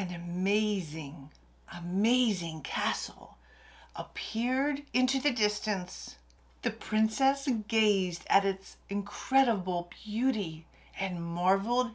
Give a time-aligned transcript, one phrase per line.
[0.00, 1.28] an amazing,
[1.76, 3.36] amazing castle
[3.94, 6.16] appeared into the distance.
[6.62, 10.64] The princess gazed at its incredible beauty
[10.98, 11.90] and marveled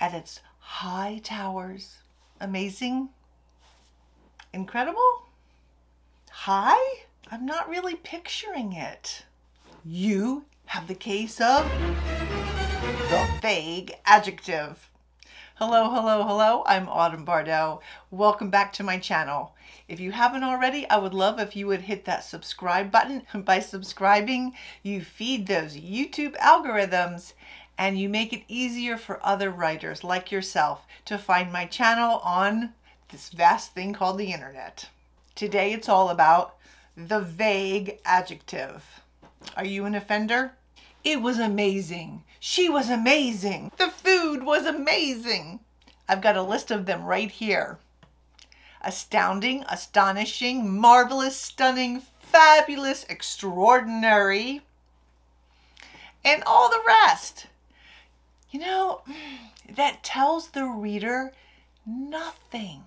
[0.00, 1.98] at its high towers.
[2.40, 3.10] Amazing?
[4.52, 5.28] Incredible?
[6.30, 7.04] High?
[7.30, 9.26] I'm not really picturing it.
[9.84, 11.70] You have the case of
[13.10, 14.90] the vague adjective.
[15.58, 16.62] Hello, hello, hello.
[16.66, 17.80] I'm Autumn Bardot.
[18.12, 19.56] Welcome back to my channel.
[19.88, 23.24] If you haven't already, I would love if you would hit that subscribe button.
[23.42, 24.54] By subscribing,
[24.84, 27.32] you feed those YouTube algorithms
[27.76, 32.74] and you make it easier for other writers like yourself to find my channel on
[33.10, 34.88] this vast thing called the internet.
[35.34, 36.54] Today it's all about
[36.96, 39.00] the vague adjective.
[39.56, 40.52] Are you an offender?
[41.04, 42.24] It was amazing.
[42.40, 43.72] She was amazing.
[43.76, 45.60] The food was amazing.
[46.08, 47.78] I've got a list of them right here.
[48.82, 54.62] Astounding, astonishing, marvelous, stunning, fabulous, extraordinary,
[56.24, 57.46] and all the rest.
[58.50, 59.02] You know,
[59.68, 61.32] that tells the reader
[61.86, 62.84] nothing,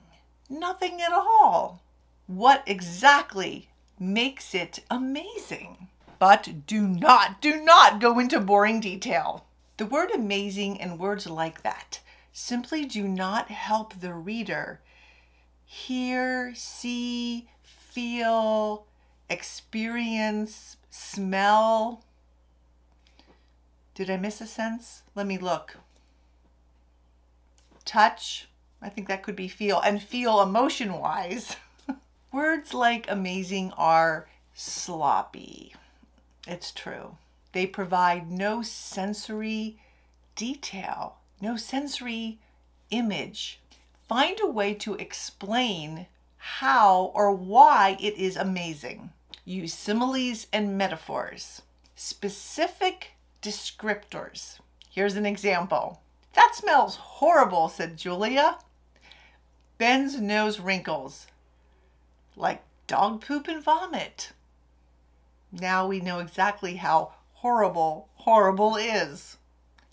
[0.50, 1.82] nothing at all.
[2.28, 5.90] What exactly makes it amazing?
[6.22, 9.48] But do not, do not go into boring detail.
[9.78, 12.00] The word amazing and words like that
[12.32, 14.82] simply do not help the reader
[15.66, 18.86] hear, see, feel,
[19.32, 22.04] experience, smell.
[23.96, 25.02] Did I miss a sense?
[25.16, 25.78] Let me look.
[27.84, 28.48] Touch,
[28.80, 31.56] I think that could be feel, and feel emotion wise.
[32.32, 35.74] Words like amazing are sloppy.
[36.48, 37.18] It's true.
[37.52, 39.78] They provide no sensory
[40.36, 42.40] detail, no sensory
[42.90, 43.60] image.
[44.08, 49.12] Find a way to explain how or why it is amazing.
[49.46, 51.62] Use similes and metaphors.
[51.96, 54.60] Specific descriptors.
[54.90, 56.02] Here's an example.
[56.34, 58.58] That smells horrible, said Julia.
[59.78, 61.28] Ben's nose wrinkles
[62.36, 64.32] like dog poop and vomit.
[65.52, 69.38] Now we know exactly how horrible horrible is.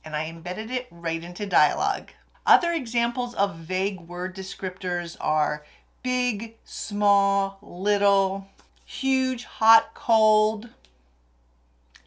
[0.05, 2.11] And I embedded it right into dialogue.
[2.47, 5.65] Other examples of vague word descriptors are
[6.03, 8.49] big, small, little,
[8.85, 10.71] huge, hot, cold.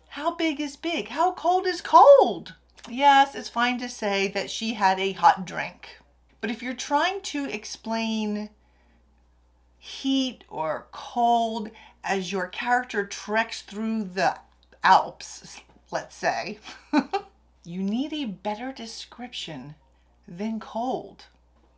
[0.10, 1.10] How big is big?
[1.10, 2.56] How cold is cold?
[2.90, 6.00] Yes, it's fine to say that she had a hot drink.
[6.40, 8.50] But if you're trying to explain
[9.78, 11.70] heat or cold
[12.04, 14.38] as your character treks through the
[14.84, 16.60] Alps, let's say,
[17.64, 19.76] you need a better description
[20.28, 21.26] than cold.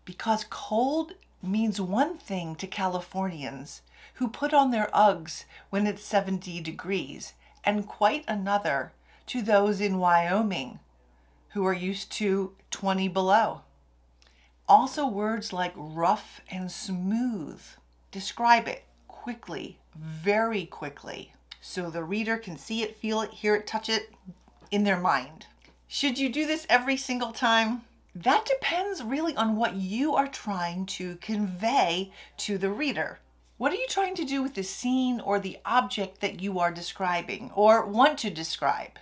[0.05, 3.81] Because cold means one thing to Californians
[4.15, 8.93] who put on their Uggs when it's 70 degrees, and quite another
[9.27, 10.79] to those in Wyoming
[11.49, 13.61] who are used to 20 below.
[14.67, 17.61] Also, words like rough and smooth
[18.11, 18.85] describe it
[19.23, 24.13] quickly, very quickly, so the reader can see it, feel it, hear it, touch it
[24.69, 25.45] in their mind.
[25.87, 27.83] Should you do this every single time?
[28.13, 33.19] That depends really on what you are trying to convey to the reader.
[33.57, 36.69] What are you trying to do with the scene or the object that you are
[36.73, 38.99] describing or want to describe?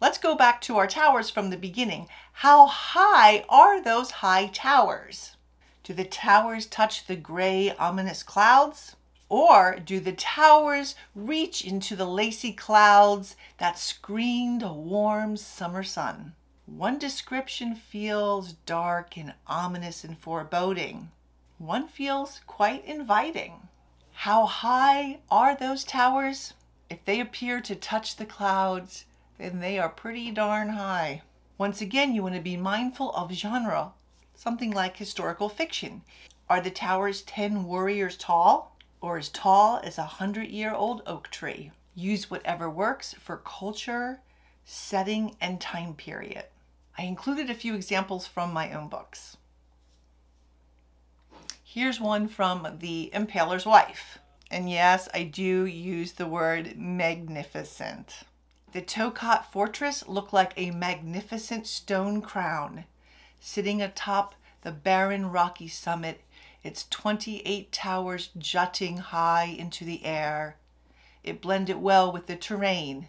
[0.00, 2.08] Let's go back to our towers from the beginning.
[2.32, 5.36] How high are those high towers?
[5.84, 8.96] Do the towers touch the gray, ominous clouds?
[9.30, 16.34] Or do the towers reach into the lacy clouds that screened a warm summer sun?
[16.64, 21.10] One description feels dark and ominous and foreboding.
[21.58, 23.68] One feels quite inviting.
[24.12, 26.54] How high are those towers?
[26.88, 29.04] If they appear to touch the clouds,
[29.36, 31.22] then they are pretty darn high.
[31.58, 33.92] Once again, you want to be mindful of genre,
[34.34, 36.02] something like historical fiction.
[36.48, 38.74] Are the towers 10 warriors tall?
[39.00, 41.70] Or as tall as a hundred year old oak tree.
[41.94, 44.20] Use whatever works for culture,
[44.64, 46.44] setting, and time period.
[46.96, 49.36] I included a few examples from my own books.
[51.62, 54.18] Here's one from The Impaler's Wife.
[54.50, 58.22] And yes, I do use the word magnificent.
[58.72, 62.84] The Tokat fortress looked like a magnificent stone crown
[63.40, 66.20] sitting atop the barren rocky summit
[66.62, 70.56] its 28 towers jutting high into the air.
[71.22, 73.08] It blended well with the terrain,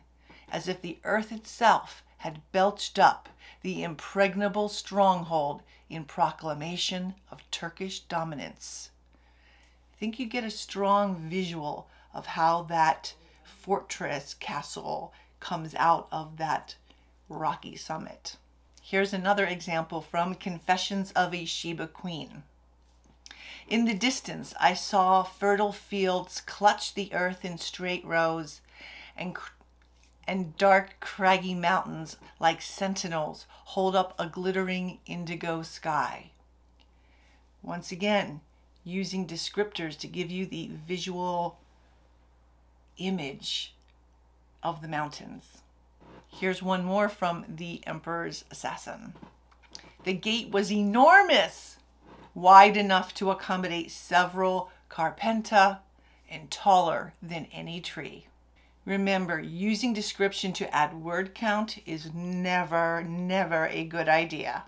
[0.51, 3.29] as if the earth itself had belched up
[3.61, 8.91] the impregnable stronghold in proclamation of Turkish dominance.
[9.93, 13.13] I think you get a strong visual of how that
[13.43, 16.75] fortress castle comes out of that
[17.27, 18.37] rocky summit.
[18.81, 22.43] Here's another example from Confessions of a Sheba Queen.
[23.69, 28.61] In the distance, I saw fertile fields clutch the earth in straight rows,
[29.15, 29.37] and,
[30.27, 36.31] and dark, craggy mountains like sentinels hold up a glittering indigo sky.
[37.61, 38.41] Once again,
[38.83, 41.59] using descriptors to give you the visual
[42.97, 43.75] image
[44.63, 45.59] of the mountains.
[46.27, 49.13] Here's one more from The Emperor's Assassin.
[50.05, 51.78] The gate was enormous
[52.41, 55.79] wide enough to accommodate several carpenta,
[56.29, 58.27] and taller than any tree.
[58.85, 64.63] Remember, using description to add word count is never, never a good idea.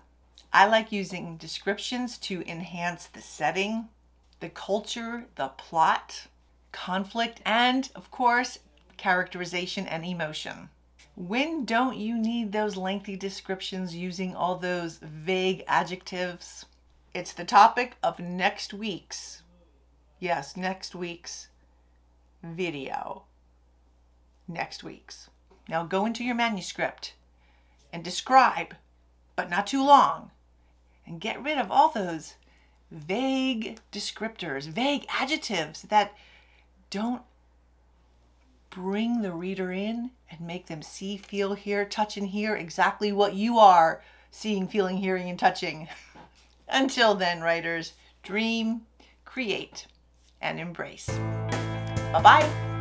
[0.52, 3.88] I like using descriptions to enhance the setting,
[4.40, 6.26] the culture, the plot,
[6.72, 8.58] conflict, and of course,
[8.96, 10.68] characterization and emotion.
[11.14, 16.66] When don't you need those lengthy descriptions using all those vague adjectives?
[17.14, 19.42] It's the topic of next week's,
[20.18, 21.48] yes, next week's
[22.42, 23.24] video.
[24.48, 25.28] Next week's.
[25.68, 27.12] Now go into your manuscript
[27.92, 28.76] and describe,
[29.36, 30.30] but not too long,
[31.06, 32.36] and get rid of all those
[32.90, 36.14] vague descriptors, vague adjectives that
[36.88, 37.22] don't
[38.70, 43.34] bring the reader in and make them see, feel, hear, touch, and hear exactly what
[43.34, 45.88] you are seeing, feeling, hearing, and touching.
[46.72, 47.92] Until then, writers,
[48.22, 48.82] dream,
[49.24, 49.86] create,
[50.40, 51.06] and embrace.
[51.06, 52.71] Bye bye.